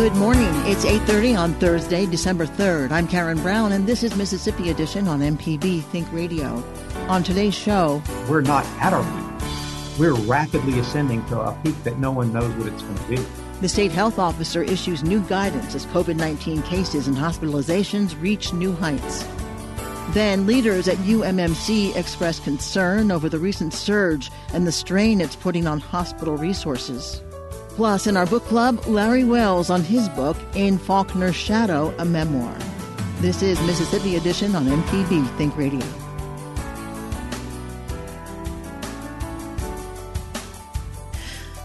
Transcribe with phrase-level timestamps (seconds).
[0.00, 0.48] Good morning.
[0.64, 2.90] It's 8:30 on Thursday, December 3rd.
[2.90, 6.64] I'm Karen Brown and this is Mississippi Edition on MPB Think Radio.
[7.08, 9.98] On today's show, we're not at our peak.
[9.98, 13.18] We're rapidly ascending to a peak that no one knows what it's going to be.
[13.60, 19.28] The state health officer issues new guidance as COVID-19 cases and hospitalizations reach new heights.
[20.12, 25.66] Then leaders at UMMC express concern over the recent surge and the strain it's putting
[25.66, 27.20] on hospital resources.
[27.76, 32.56] Plus, in our book club, Larry Wells on his book, In Faulkner's Shadow, a Memoir.
[33.20, 35.86] This is Mississippi Edition on MPB Think Radio.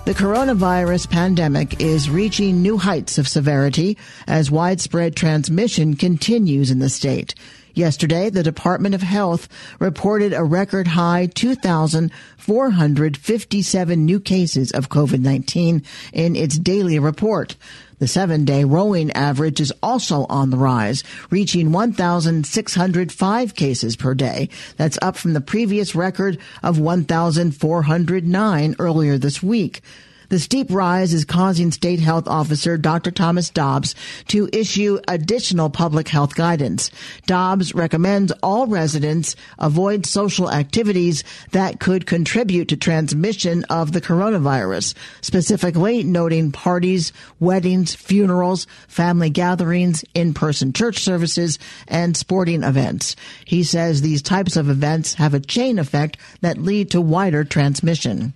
[0.06, 3.98] The coronavirus pandemic is reaching new heights of severity
[4.28, 7.34] as widespread transmission continues in the state.
[7.76, 9.50] Yesterday, the Department of Health
[9.80, 17.58] reported a record high 2,457 new cases of COVID-19 in its daily report.
[18.00, 24.48] The seven day rolling average is also on the rise, reaching 1,605 cases per day.
[24.78, 29.82] That's up from the previous record of 1,409 earlier this week.
[30.30, 33.12] The steep rise is causing State Health Officer Dr.
[33.12, 33.96] Thomas Dobbs
[34.28, 36.90] to issue additional public health guidance.
[37.26, 44.96] Dobbs recommends all residents avoid social activities that could contribute to transmission of the coronavirus,
[45.22, 53.16] specifically noting parties, weddings, funerals, family gatherings, in-person church services, and sporting events.
[53.46, 58.34] He says these types of events have a chain effect that lead to wider transmission.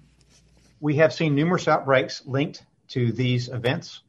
[0.81, 4.01] We have seen numerous outbreaks linked to these events.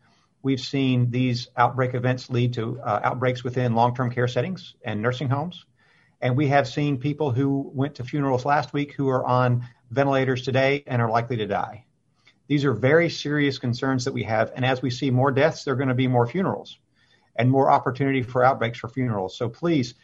[0.43, 5.03] We've seen these outbreak events lead to uh, outbreaks within long term care settings and
[5.03, 5.65] nursing homes.
[6.21, 10.43] And we have seen people who went to funerals last week who are on ventilators
[10.43, 11.87] today and are likely to die.
[12.47, 14.53] These are very serious concerns that we have.
[14.55, 16.79] And as we see more deaths, there are going to be more funerals
[17.35, 19.37] and more opportunity for outbreaks for funerals.
[19.37, 19.95] So please,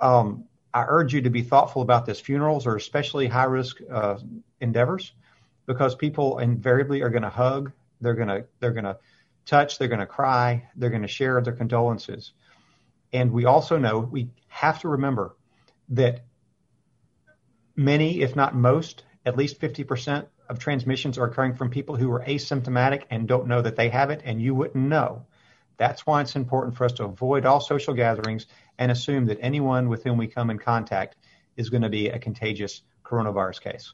[0.00, 2.20] um, I urge you to be thoughtful about this.
[2.20, 4.18] Funerals are especially high risk uh,
[4.60, 5.12] endeavors
[5.66, 8.98] because people invariably are going to hug, they're going to they're going to
[9.46, 12.32] touch, they're going to cry, they're going to share their condolences.
[13.12, 15.36] And we also know we have to remember
[15.90, 16.24] that
[17.76, 22.24] many, if not most, at least 50% of transmissions are occurring from people who are
[22.24, 25.26] asymptomatic and don't know that they have it, and you wouldn't know.
[25.76, 28.46] That's why it's important for us to avoid all social gatherings
[28.78, 31.16] and assume that anyone with whom we come in contact
[31.56, 33.92] is going to be a contagious coronavirus case.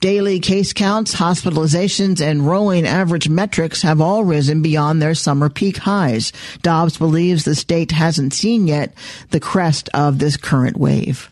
[0.00, 5.78] Daily case counts, hospitalizations, and rolling average metrics have all risen beyond their summer peak
[5.78, 6.32] highs.
[6.60, 8.92] Dobbs believes the state hasn't seen yet
[9.30, 11.30] the crest of this current wave.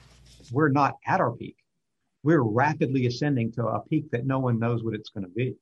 [0.51, 1.57] We're not at our peak.
[2.23, 5.57] We're rapidly ascending to a peak that no one knows what it's going to be.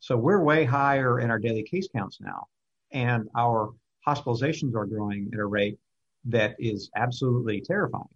[0.00, 2.48] So we're way higher in our daily case counts now,
[2.90, 3.72] and our
[4.04, 5.78] hospitalizations are growing at a rate
[6.24, 8.08] that is absolutely terrifying.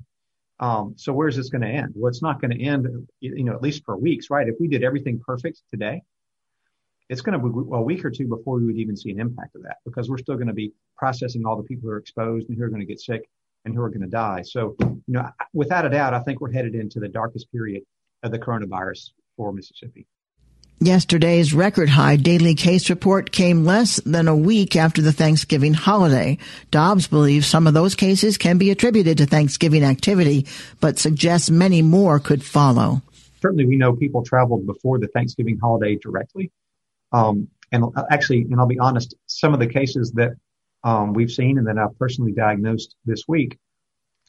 [0.58, 1.92] Um, so where's this going to end?
[1.94, 2.86] Well, it's not going to end,
[3.20, 4.48] you know, at least for weeks, right?
[4.48, 6.02] If we did everything perfect today,
[7.08, 9.54] it's going to be a week or two before we would even see an impact
[9.54, 12.48] of that because we're still going to be processing all the people who are exposed
[12.48, 13.28] and who are going to get sick
[13.64, 14.42] and who are going to die.
[14.42, 17.82] So, you know, without a doubt, I think we're headed into the darkest period
[18.22, 20.06] of the coronavirus for Mississippi.
[20.78, 26.36] Yesterday's record high daily case report came less than a week after the Thanksgiving holiday.
[26.70, 30.46] Dobbs believes some of those cases can be attributed to Thanksgiving activity,
[30.78, 33.00] but suggests many more could follow.
[33.40, 36.52] Certainly, we know people traveled before the Thanksgiving holiday directly.
[37.10, 40.32] Um, and actually, and I'll be honest, some of the cases that
[40.84, 43.58] um, we've seen and that I've personally diagnosed this week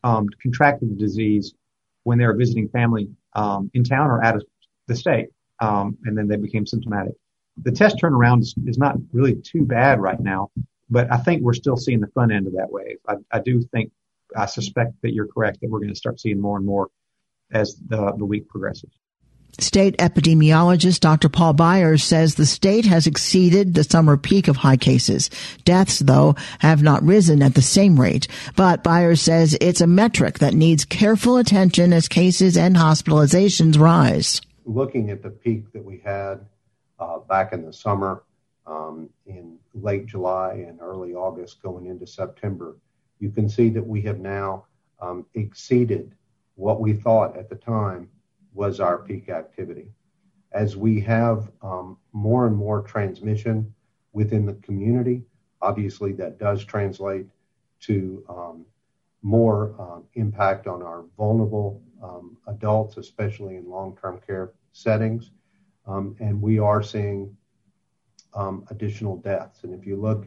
[0.02, 1.54] um, contracted the disease
[2.04, 4.46] when they were visiting family um, in town or out of
[4.88, 5.28] the state
[5.60, 7.14] um, and then they became symptomatic.
[7.64, 10.52] The test turnaround is, is, not really too bad right now,
[10.90, 12.98] but I think we're still seeing the front end of that wave.
[13.08, 13.92] I, I do think,
[14.36, 16.90] I suspect that you're correct that we're going to start seeing more and more
[17.52, 18.92] as the, the week progresses.
[19.60, 21.30] State epidemiologist Dr.
[21.30, 25.32] Paul Byers says the state has exceeded the summer peak of high cases.
[25.66, 28.28] Deaths, though, have not risen at the same rate.
[28.56, 34.42] But Byers says it's a metric that needs careful attention as cases and hospitalizations rise
[34.68, 36.46] looking at the peak that we had
[37.00, 38.24] uh, back in the summer,
[38.68, 42.78] um, in late July and early August going into September,
[43.20, 44.66] you can see that we have now
[45.00, 46.14] um, exceeded
[46.56, 48.10] what we thought at the time
[48.54, 49.88] was our peak activity.
[50.52, 53.74] As we have um, more and more transmission
[54.12, 55.24] within the community,
[55.62, 57.28] obviously that does translate
[57.82, 58.66] to um,
[59.22, 65.32] more um, impact on our vulnerable um, adults, especially in long-term care settings.
[65.86, 67.36] Um, and we are seeing
[68.34, 69.64] um, additional deaths.
[69.64, 70.26] And if you look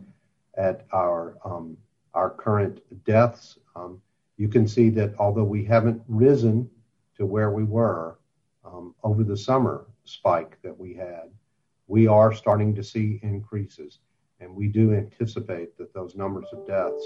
[0.56, 1.76] at our um,
[2.14, 3.58] our current deaths,
[4.36, 6.68] you can see that although we haven't risen
[7.16, 8.18] to where we were
[9.02, 11.30] over the summer spike that we had,
[11.86, 13.98] we are starting to see increases.
[14.40, 17.04] And we do anticipate that those numbers of deaths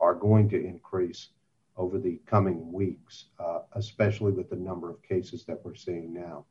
[0.00, 1.30] are going to increase
[1.76, 6.44] over the coming weeks, uh, especially with the number of cases that we're seeing now.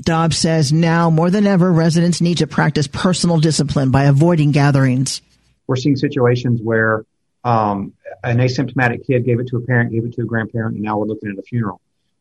[0.00, 5.22] Dobbs says now more than ever, residents need to practice personal discipline by avoiding gatherings.
[5.66, 7.04] We're seeing situations where
[7.44, 10.84] um, an asymptomatic kid gave it to a parent, gave it to a grandparent, and
[10.84, 11.80] now we're looking at a funeral.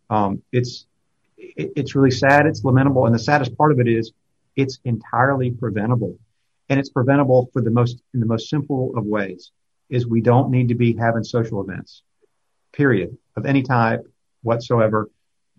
[0.10, 0.86] Um, it's
[1.38, 2.46] it, it's really sad.
[2.46, 4.12] It's lamentable, and the saddest part of it is
[4.56, 6.18] it's entirely preventable,
[6.70, 9.52] and it's preventable for the most in the most simple of ways.
[9.90, 12.02] Is we don't need to be having social events,
[12.72, 14.08] period, of any type
[14.42, 15.10] whatsoever,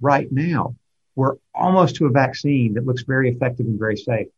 [0.00, 0.74] right now
[1.16, 4.28] we're almost to a vaccine that looks very effective and very safe.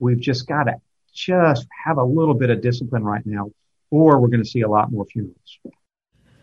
[0.00, 0.80] We've just got to
[1.12, 3.50] just have a little bit of discipline right now,
[3.90, 5.58] or we're going to see a lot more funerals.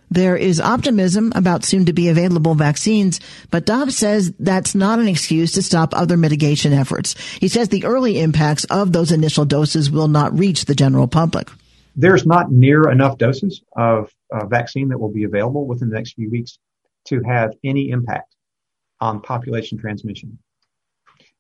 [0.10, 5.08] There is optimism about soon to be available vaccines, but Dobbs says that's not an
[5.08, 7.16] excuse to stop other mitigation efforts.
[7.38, 11.50] He says the early impacts of those initial doses will not reach the general public.
[11.96, 16.14] There's not near enough doses of uh, vaccine that will be available within the next
[16.14, 16.60] few weeks
[17.06, 18.36] to have any impact
[19.02, 20.38] on population transmission.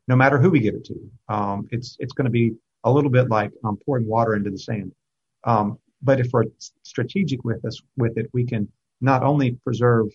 [0.07, 2.53] No matter who we give it to, um, it's it's going to be
[2.83, 4.91] a little bit like um, pouring water into the sand.
[5.43, 6.45] Um, but if we're
[6.83, 8.67] strategic with us with it, we can
[8.99, 10.07] not only preserve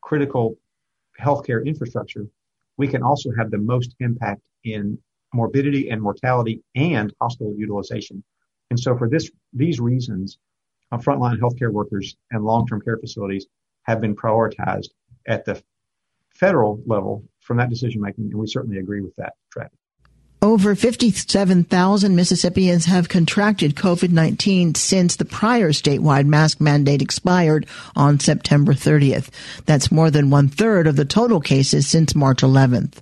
[0.00, 0.56] critical
[1.20, 2.26] healthcare infrastructure,
[2.76, 4.98] we can also have the most impact in
[5.34, 8.22] morbidity and mortality and hospital utilization.
[8.70, 10.38] And so for this, these reasons,
[10.92, 13.46] uh, frontline healthcare workers and long-term care facilities
[13.82, 14.90] have been prioritized
[15.26, 15.62] at the
[16.38, 19.72] federal level from that decision making, and we certainly agree with that, Travis.
[20.40, 27.66] Over 57,000 Mississippians have contracted COVID-19 since the prior statewide mask mandate expired
[27.96, 29.30] on September 30th.
[29.66, 32.98] That's more than one third of the total cases since March 11th.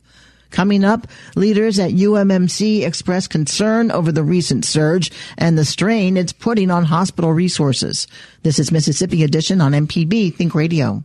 [0.50, 6.33] Coming up, leaders at UMMC express concern over the recent surge and the strain it's
[6.33, 8.07] putting on hospital resources.
[8.45, 11.05] This is Mississippi Edition on MPB Think Radio.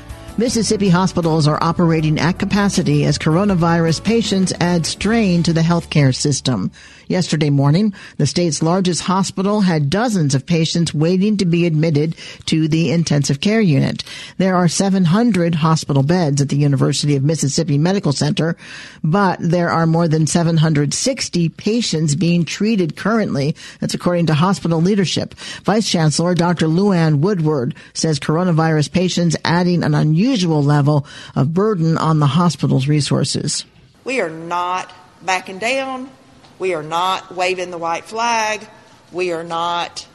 [0.41, 6.71] Mississippi hospitals are operating at capacity as coronavirus patients add strain to the healthcare system.
[7.07, 12.67] Yesterday morning, the state's largest hospital had dozens of patients waiting to be admitted to
[12.67, 14.03] the intensive care unit.
[14.37, 18.57] There are 700 hospital beds at the University of Mississippi Medical Center,
[19.03, 23.55] but there are more than 760 patients being treated currently.
[23.79, 25.35] That's according to hospital leadership.
[25.65, 26.65] Vice Chancellor Dr.
[26.65, 29.93] LouAnn Woodward says coronavirus patients adding an
[30.31, 33.65] unusual level of burden on the hospital's resources.
[34.05, 34.89] We are not
[35.21, 36.09] backing down.
[36.57, 38.65] We are not waving the white flag.
[39.11, 40.07] We are not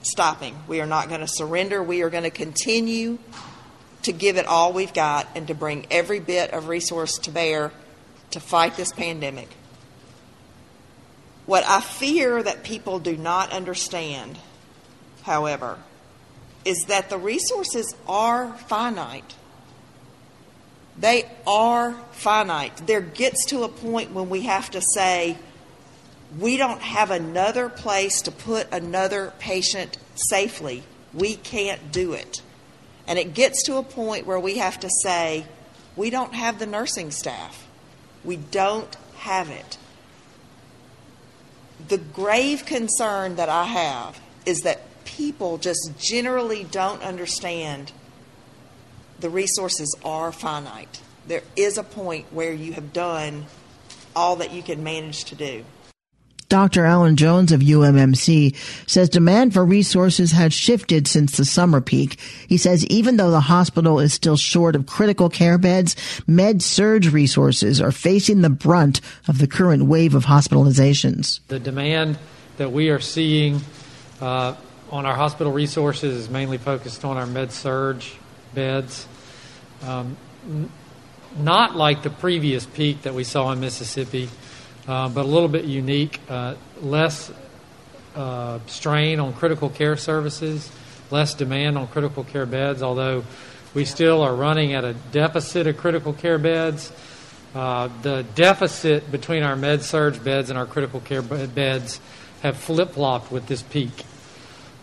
[0.00, 0.56] stopping.
[0.66, 1.82] We are not going to surrender.
[1.82, 3.18] We are going to continue
[4.04, 7.70] to give it all we've got and to bring every bit of resource to bear
[8.30, 9.50] to fight this pandemic.
[11.44, 14.38] What I fear that people do not understand,
[15.24, 15.78] however,
[16.64, 19.34] is that the resources are finite.
[21.00, 22.86] They are finite.
[22.86, 25.38] There gets to a point when we have to say,
[26.38, 30.82] we don't have another place to put another patient safely.
[31.14, 32.42] We can't do it.
[33.06, 35.46] And it gets to a point where we have to say,
[35.96, 37.66] we don't have the nursing staff.
[38.22, 39.78] We don't have it.
[41.88, 47.90] The grave concern that I have is that people just generally don't understand
[49.20, 51.00] the resources are finite.
[51.26, 53.46] There is a point where you have done
[54.16, 55.64] all that you can manage to do.
[56.48, 56.84] Dr.
[56.84, 58.56] Alan Jones of UMMC
[58.88, 62.18] says demand for resources has shifted since the summer peak.
[62.48, 65.94] He says even though the hospital is still short of critical care beds,
[66.26, 71.38] med surg resources are facing the brunt of the current wave of hospitalizations.
[71.46, 72.18] The demand
[72.56, 73.60] that we are seeing
[74.20, 74.56] uh,
[74.90, 78.02] on our hospital resources is mainly focused on our med surg
[78.54, 79.06] beds.
[79.82, 80.70] Um, n-
[81.38, 84.28] not like the previous peak that we saw in Mississippi
[84.90, 86.20] uh, but a little bit unique.
[86.28, 87.30] Uh, less
[88.16, 90.70] uh, strain on critical care services,
[91.10, 93.22] less demand on critical care beds, although
[93.72, 96.92] we still are running at a deficit of critical care beds.
[97.54, 102.00] Uh, the deficit between our med surg beds and our critical care beds
[102.42, 104.04] have flip flopped with this peak.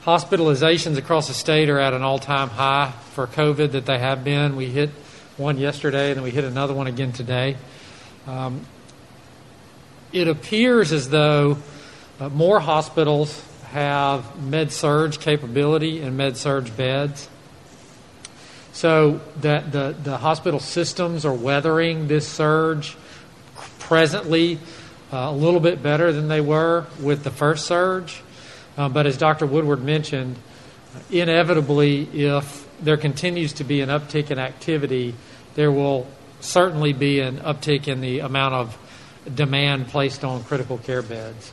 [0.07, 4.23] Hospitalizations across the state are at an all time high for COVID that they have
[4.23, 4.55] been.
[4.55, 4.89] We hit
[5.35, 7.57] one yesterday and then we hit another one again today.
[8.25, 8.65] Um,
[10.13, 11.57] it appears as though
[12.21, 17.27] uh, more hospitals have med surg capability and med surg beds.
[18.71, 22.95] So that the, the hospital systems are weathering this surge
[23.79, 24.59] presently
[25.11, 28.21] uh, a little bit better than they were with the first surge.
[28.77, 29.46] Uh, but as Dr.
[29.46, 30.38] Woodward mentioned,
[31.10, 35.15] inevitably, if there continues to be an uptick in activity,
[35.55, 36.07] there will
[36.39, 38.77] certainly be an uptick in the amount of
[39.34, 41.51] demand placed on critical care beds.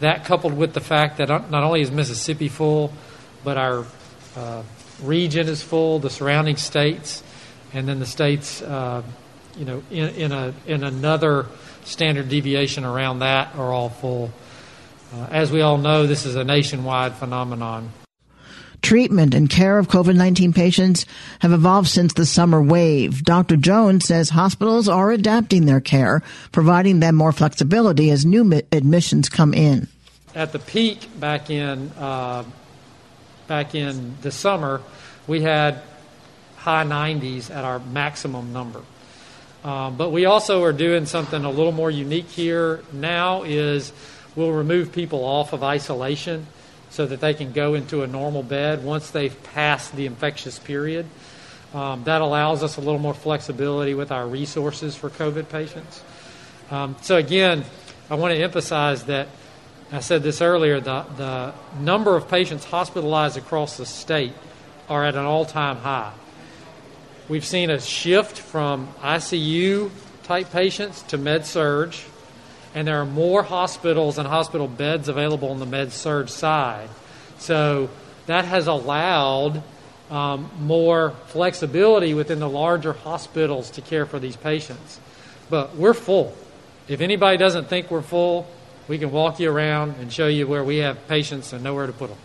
[0.00, 2.92] That, coupled with the fact that not only is Mississippi full,
[3.44, 3.84] but our
[4.36, 4.62] uh,
[5.02, 7.22] region is full, the surrounding states,
[7.72, 9.02] and then the states, uh,
[9.56, 11.46] you know, in, in, a, in another
[11.84, 14.30] standard deviation around that are all full.
[15.12, 17.90] Uh, as we all know, this is a nationwide phenomenon
[18.82, 21.06] treatment and care of COVID-19 patients
[21.38, 23.22] have evolved since the summer wave.
[23.22, 23.56] Dr.
[23.56, 29.54] Jones says hospitals are adapting their care, providing them more flexibility as new admissions come
[29.54, 29.88] in.
[30.34, 32.44] At the peak back in uh,
[33.46, 34.80] back in the summer,
[35.26, 35.82] we had
[36.56, 38.82] high 90s at our maximum number.
[39.62, 43.92] Um, but we also are doing something a little more unique here now is
[44.36, 46.46] we'll remove people off of isolation
[46.90, 51.06] so that they can go into a normal bed once they've passed the infectious period.
[51.74, 56.02] Um, that allows us a little more flexibility with our resources for COVID patients.
[56.70, 57.64] Um, so, again,
[58.10, 59.28] I want to emphasize that
[59.90, 64.32] I said this earlier the, the number of patients hospitalized across the state
[64.88, 66.12] are at an all time high.
[67.28, 69.90] We've seen a shift from ICU
[70.24, 71.94] type patients to med surg
[72.74, 76.88] and there are more hospitals and hospital beds available on the med surg side.
[77.38, 77.90] So
[78.26, 79.62] that has allowed
[80.10, 85.00] um, more flexibility within the larger hospitals to care for these patients.
[85.50, 86.34] But we're full.
[86.88, 88.46] If anybody doesn't think we're full,
[88.88, 91.92] we can walk you around and show you where we have patients and nowhere to
[91.92, 92.18] put them.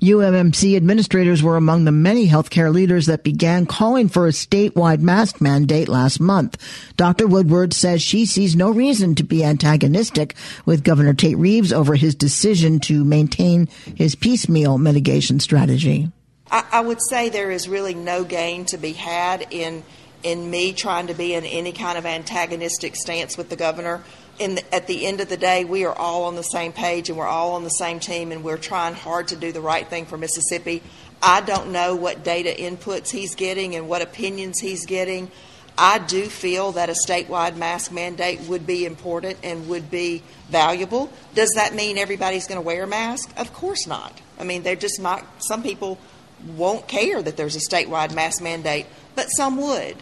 [0.00, 5.40] UMMC administrators were among the many healthcare leaders that began calling for a statewide mask
[5.40, 6.56] mandate last month.
[6.96, 7.26] Dr.
[7.26, 10.34] Woodward says she sees no reason to be antagonistic
[10.64, 16.10] with Governor Tate Reeves over his decision to maintain his piecemeal mitigation strategy.
[16.50, 19.82] I, I would say there is really no gain to be had in
[20.22, 24.02] in me trying to be in any kind of antagonistic stance with the governor.
[24.38, 27.08] In the, at the end of the day, we are all on the same page
[27.08, 29.88] and we're all on the same team, and we're trying hard to do the right
[29.88, 30.82] thing for Mississippi.
[31.22, 35.30] I don't know what data inputs he's getting and what opinions he's getting.
[35.78, 41.10] I do feel that a statewide mask mandate would be important and would be valuable.
[41.34, 43.30] Does that mean everybody's going to wear a mask?
[43.36, 44.20] Of course not.
[44.38, 45.98] I mean, they're just not, some people
[46.46, 49.96] won't care that there's a statewide mask mandate, but some would.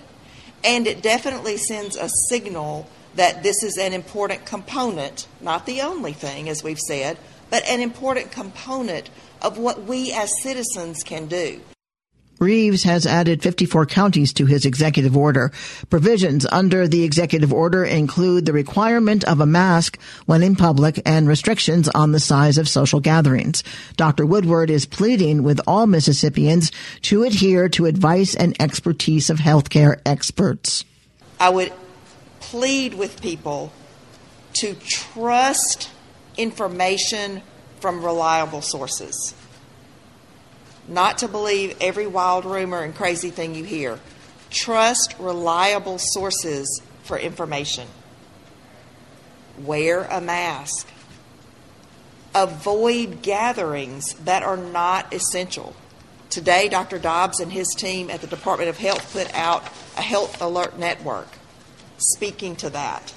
[0.63, 6.13] And it definitely sends a signal that this is an important component, not the only
[6.13, 7.19] thing, as we've said,
[7.51, 9.11] but an important component
[9.43, 11.61] of what we as citizens can do.
[12.41, 15.53] Reeves has added 54 counties to his executive order.
[15.89, 21.29] Provisions under the executive order include the requirement of a mask when in public and
[21.29, 23.63] restrictions on the size of social gatherings.
[23.97, 24.27] Dr.
[24.27, 30.85] Woodward is pleading with all Mississippians to adhere to advice and expertise of healthcare experts.
[31.39, 31.73] I would
[32.55, 33.73] plead with people
[34.53, 35.91] to trust
[36.37, 37.43] information
[37.81, 39.35] from reliable sources
[40.87, 43.99] not to believe every wild rumor and crazy thing you hear.
[44.51, 47.89] Trust reliable sources for information.
[49.59, 50.89] Wear a mask.
[52.37, 55.75] Avoid gatherings that are not essential.
[56.31, 57.01] Today, Dr.
[57.01, 59.65] Dobbs and his team at the Department of Health put out
[59.97, 61.29] a health alert network
[61.99, 63.13] speaking to that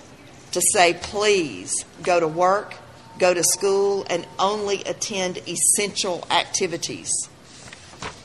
[0.52, 2.76] to say, please go to work,
[3.20, 7.12] go to school, and only attend essential activities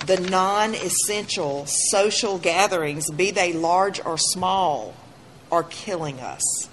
[0.07, 4.95] the non essential social gatherings, be they large or small,
[5.51, 6.69] are killing us.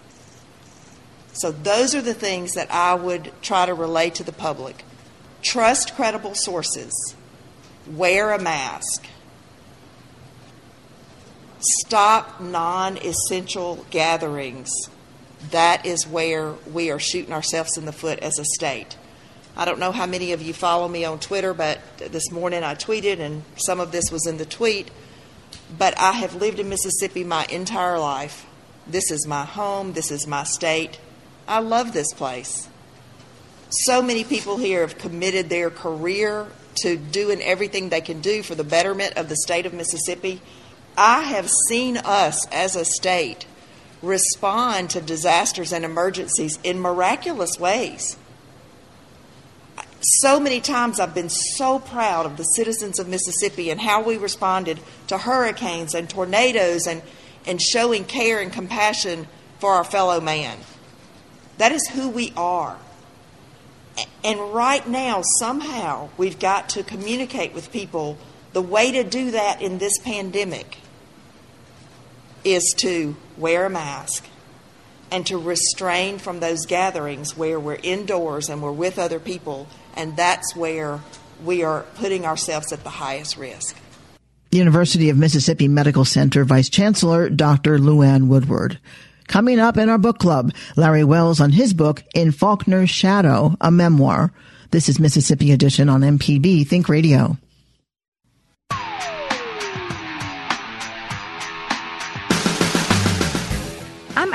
[1.34, 4.84] So, those are the things that I would try to relay to the public.
[5.42, 7.16] Trust credible sources,
[7.88, 9.06] wear a mask,
[11.60, 14.72] stop non essential gatherings.
[15.52, 18.98] That is where we are shooting ourselves in the foot as a state.
[19.56, 22.76] I don't know how many of you follow me on Twitter, but this morning I
[22.76, 24.90] tweeted, and some of this was in the tweet.
[25.78, 28.46] But I have lived in Mississippi my entire life.
[28.88, 31.00] This is my home, this is my state.
[31.48, 32.70] I love this place.
[33.70, 36.48] So many people here have committed their career
[36.84, 40.42] to doing everything they can do for the betterment of the state of Mississippi.
[41.00, 43.46] I have seen us as a state
[44.02, 48.18] respond to disasters and emergencies in miraculous ways
[50.02, 54.18] so many times I've been so proud of the citizens of Mississippi and how we
[54.18, 57.02] responded to hurricanes and tornadoes and,
[57.46, 59.28] and showing care and compassion
[59.60, 60.58] for our fellow man.
[61.58, 62.78] That is who we are.
[64.24, 68.18] And right now, somehow, we've got to communicate with people.
[68.54, 70.78] The way to do that in this pandemic
[72.44, 74.26] is to wear a mask
[75.12, 80.16] and to restrain from those gatherings where we're indoors and we're with other people and
[80.16, 81.00] that's where
[81.44, 83.76] we are putting ourselves at the highest risk.
[84.52, 87.78] University of Mississippi Medical Center Vice Chancellor Dr.
[87.78, 88.80] LouAnn Woodward.
[89.28, 93.70] Coming up in our book club, Larry Wells on his book, In Faulkner's Shadow, a
[93.70, 94.34] memoir.
[94.72, 97.38] This is Mississippi Edition on MPB Think Radio.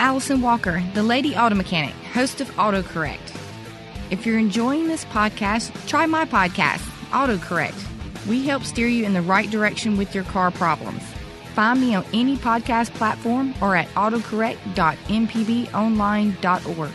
[0.04, 3.34] Allison Walker, the Lady Auto Mechanic, host of AutoCorrect.
[4.10, 8.26] If you're enjoying this podcast, try my podcast, AutoCorrect.
[8.26, 11.02] We help steer you in the right direction with your car problems.
[11.54, 16.90] Find me on any podcast platform or at autocorrect.mpbonline.org.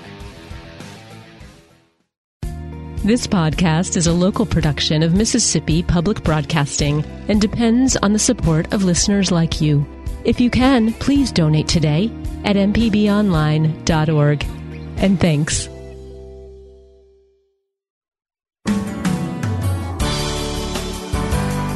[3.03, 8.71] This podcast is a local production of Mississippi Public Broadcasting and depends on the support
[8.71, 9.83] of listeners like you.
[10.23, 12.11] If you can, please donate today
[12.43, 14.45] at mpbonline.org.
[14.97, 15.69] And thanks.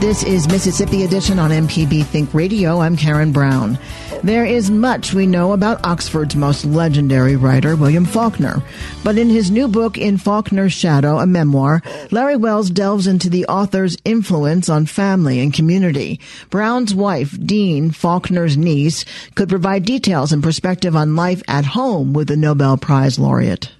[0.04, 2.82] This is Mississippi Edition on MPB Think Radio.
[2.82, 3.80] I'm Karen Brown.
[4.24, 8.64] There is much we know about Oxford's most legendary writer, William Faulkner.
[9.04, 13.46] But in his new book, In Faulkner's Shadow, a memoir, Larry Wells delves into the
[13.48, 16.22] author's influence on family and community.
[16.50, 19.04] Brown's wife, Dean, Faulkner's niece,
[19.36, 23.74] could provide details and perspective on life at home with the Nobel Prize laureate.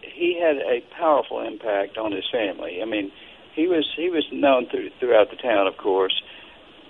[0.00, 2.80] He had a powerful impact on his family.
[2.80, 3.12] I mean,
[3.54, 6.22] he was he was known through, throughout the town, of course.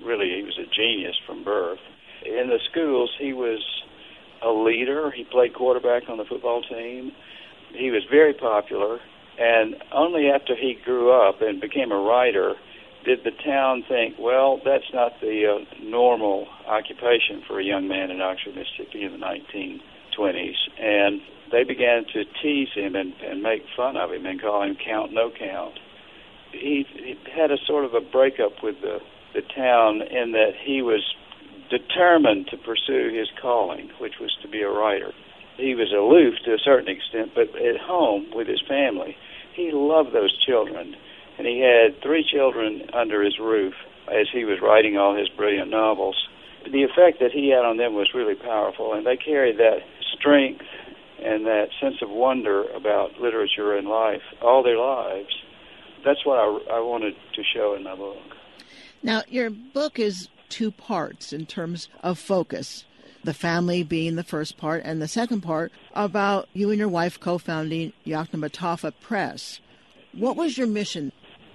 [0.00, 1.80] Really, he was a genius from birth.
[2.24, 3.60] In the schools, he was
[4.42, 5.10] a leader.
[5.10, 7.12] He played quarterback on the football team.
[7.74, 8.98] He was very popular,
[9.38, 12.54] and only after he grew up and became a writer
[13.04, 18.10] did the town think, well, that's not the uh, normal occupation for a young man
[18.10, 20.56] in Oxford, Mississippi in the 1920s?
[20.78, 24.76] And they began to tease him and, and make fun of him and call him
[24.76, 25.78] Count No Count.
[26.52, 28.98] He, he had a sort of a breakup with the,
[29.34, 31.02] the town in that he was
[31.70, 35.12] determined to pursue his calling, which was to be a writer.
[35.56, 39.16] He was aloof to a certain extent, but at home with his family,
[39.54, 40.94] he loved those children
[41.38, 43.74] and he had three children under his roof
[44.08, 46.16] as he was writing all his brilliant novels.
[46.64, 49.78] The effect that he had on them was really powerful, and they carried that
[50.18, 50.64] strength
[51.22, 55.28] and that sense of wonder about literature and life all their lives.
[56.04, 58.18] That's what I, I wanted to show in my book.
[59.02, 62.84] Now, your book is two parts in terms of focus
[63.24, 67.18] the family being the first part, and the second part about you and your wife
[67.18, 69.60] co founding Yoknapatawpha Press.
[70.12, 71.12] What was your mission?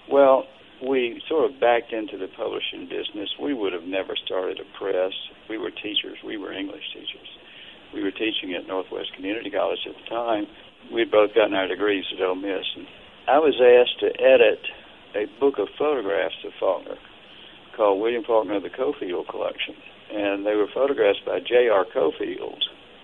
[0.10, 0.46] Well,
[0.86, 3.30] we sort of backed into the publishing business.
[3.42, 5.14] We would have never started a press.
[5.50, 6.18] We were teachers.
[6.26, 7.30] We were English teachers.
[7.94, 10.48] We were teaching at Northwest Community College at the time.
[10.92, 12.66] We'd both gotten our degrees at Ole Miss.
[12.76, 12.88] And
[13.28, 14.60] I was asked to edit
[15.16, 16.98] a book of photographs of Faulkner
[17.76, 19.76] called William Faulkner the Cofield Collection.
[20.14, 21.86] And they were photographs by J.R.
[21.86, 22.62] Cofield,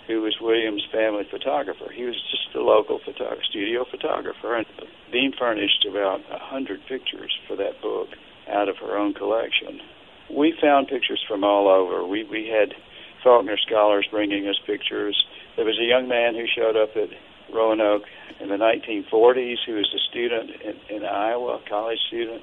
[0.07, 1.91] who was William's family photographer.
[1.93, 4.65] He was just a local photographer, studio photographer, and
[5.11, 8.09] Dean furnished about a hundred pictures for that book
[8.49, 9.81] out of her own collection.
[10.29, 12.05] We found pictures from all over.
[12.05, 12.73] We we had
[13.23, 15.17] Faulkner scholars bringing us pictures.
[15.55, 17.09] There was a young man who showed up at
[17.53, 18.03] Rowan Oak
[18.39, 22.41] in the 1940s who was a student in, in Iowa, a college student,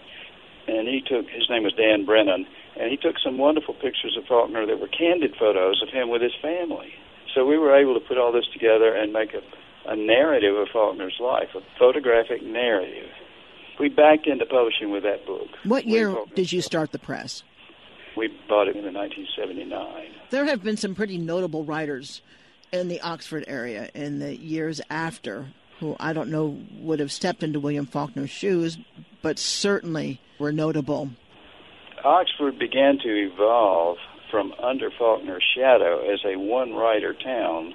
[0.66, 2.46] and he took his name was Dan Brennan,
[2.78, 6.22] and he took some wonderful pictures of Faulkner that were candid photos of him with
[6.22, 6.92] his family
[7.36, 10.68] so we were able to put all this together and make a, a narrative of
[10.72, 13.10] Faulkner's life, a photographic narrative.
[13.78, 15.48] We backed into publishing with that book.
[15.64, 17.42] What year did you start the press?
[18.16, 20.06] We bought it in 1979.
[20.30, 22.22] There have been some pretty notable writers
[22.72, 25.48] in the Oxford area in the years after
[25.80, 28.78] who I don't know would have stepped into William Faulkner's shoes,
[29.22, 31.10] but certainly were notable.
[32.04, 33.98] Oxford began to evolve
[34.30, 37.74] from under Faulkner's shadow as a one writer town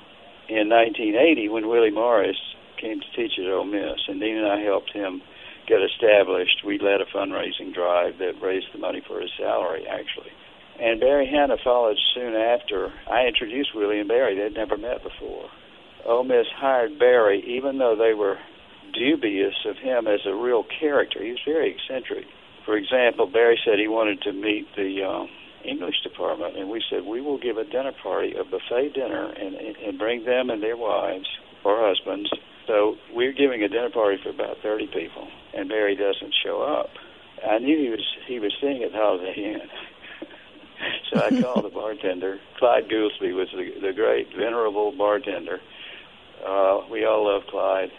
[0.49, 2.37] in 1980 when Willie Morris
[2.77, 3.99] came to teach at Ole Miss.
[4.07, 5.21] And Dean and I helped him
[5.67, 6.63] get established.
[6.65, 10.31] We led a fundraising drive that raised the money for his salary, actually.
[10.79, 12.91] And Barry Hannah followed soon after.
[13.09, 14.35] I introduced Willie and Barry.
[14.35, 15.49] They'd never met before.
[16.05, 18.37] Ole Miss hired Barry, even though they were
[18.93, 21.23] dubious of him as a real character.
[21.23, 22.25] He was very eccentric.
[22.65, 25.29] For example, Barry said he wanted to meet the um,
[25.63, 29.55] English department, and we said we will give a dinner party, a buffet dinner, and
[29.55, 31.27] and bring them and their wives
[31.63, 32.29] or husbands.
[32.67, 36.89] So we're giving a dinner party for about 30 people, and Barry doesn't show up.
[37.47, 39.69] I knew he was he was staying at Holiday Inn.
[41.11, 42.39] so I called the bartender.
[42.57, 45.59] Clyde Goolsby was the, the great venerable bartender.
[46.45, 47.91] Uh, we all love Clyde.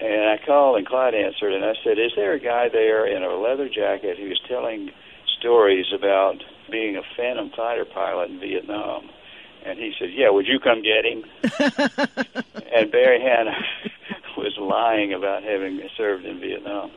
[0.00, 3.22] And I called, and Clyde answered, and I said, "Is there a guy there in
[3.22, 4.90] a leather jacket who's telling
[5.42, 6.36] stories about
[6.70, 9.10] being a Phantom fighter pilot in Vietnam.
[9.64, 11.24] And he said, "Yeah, would you come get him?"
[12.74, 13.58] and Barry Hannah
[14.36, 16.90] was lying about having served in Vietnam.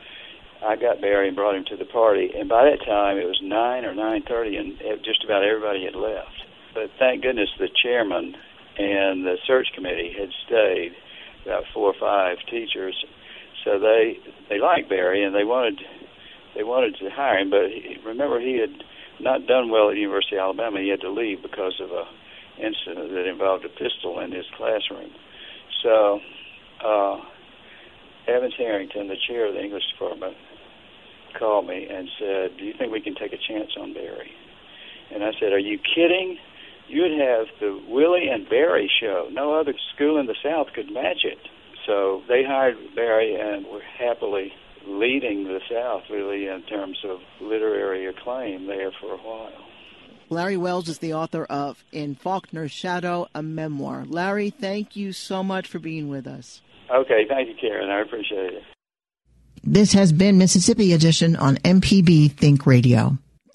[0.64, 3.38] I got Barry and brought him to the party, and by that time it was
[3.42, 6.42] nine or nine thirty, and just about everybody had left.
[6.74, 8.36] But thank goodness the chairman
[8.78, 10.92] and the search committee had stayed,
[11.44, 12.94] about four or five teachers.
[13.64, 15.80] So they they liked Barry, and they wanted
[16.54, 17.50] they wanted to hire him.
[17.50, 18.74] But he, remember, he had
[19.20, 20.80] not done well at University of Alabama.
[20.80, 22.04] He had to leave because of a
[22.58, 25.10] incident that involved a pistol in his classroom.
[25.82, 26.20] So,
[26.84, 27.20] uh,
[28.26, 30.36] Evans Harrington, the chair of the English department,
[31.38, 34.32] called me and said, "Do you think we can take a chance on Barry?"
[35.12, 36.38] And I said, "Are you kidding?
[36.88, 39.28] You'd have the Willie and Barry show.
[39.30, 41.38] No other school in the South could match it."
[41.84, 44.52] So they hired Barry and were happily
[44.86, 49.64] leading the South really in terms of literary acclaim there for a while.
[50.28, 54.04] Larry Wells is the author of In Faulkner's Shadow, a memoir.
[54.04, 56.62] Larry, thank you so much for being with us.
[56.90, 57.90] Okay, thank you, Karen.
[57.90, 58.62] I appreciate it.
[59.62, 63.18] This has been Mississippi Edition on MPB Think Radio.